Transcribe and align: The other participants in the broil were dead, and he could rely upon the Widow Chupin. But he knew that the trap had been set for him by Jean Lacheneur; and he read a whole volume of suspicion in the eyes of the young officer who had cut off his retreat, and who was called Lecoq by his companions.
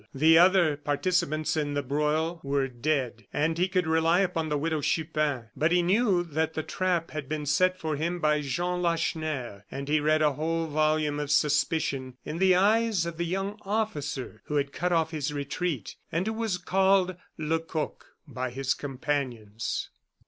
The 0.15 0.35
other 0.35 0.77
participants 0.77 1.55
in 1.55 1.75
the 1.75 1.83
broil 1.83 2.41
were 2.43 2.67
dead, 2.67 3.27
and 3.31 3.55
he 3.55 3.67
could 3.67 3.85
rely 3.85 4.21
upon 4.21 4.49
the 4.49 4.57
Widow 4.57 4.81
Chupin. 4.81 5.49
But 5.55 5.71
he 5.71 5.83
knew 5.83 6.23
that 6.23 6.55
the 6.55 6.63
trap 6.63 7.11
had 7.11 7.29
been 7.29 7.45
set 7.45 7.77
for 7.79 7.95
him 7.95 8.19
by 8.19 8.41
Jean 8.41 8.81
Lacheneur; 8.81 9.63
and 9.69 9.87
he 9.87 9.99
read 9.99 10.23
a 10.23 10.31
whole 10.33 10.65
volume 10.65 11.19
of 11.19 11.29
suspicion 11.29 12.17
in 12.25 12.39
the 12.39 12.55
eyes 12.55 13.05
of 13.05 13.17
the 13.17 13.25
young 13.27 13.59
officer 13.61 14.41
who 14.45 14.55
had 14.55 14.73
cut 14.73 14.91
off 14.91 15.11
his 15.11 15.31
retreat, 15.31 15.95
and 16.11 16.25
who 16.25 16.33
was 16.33 16.57
called 16.57 17.15
Lecoq 17.37 18.03
by 18.27 18.49
his 18.49 18.73
companions. 18.73 19.91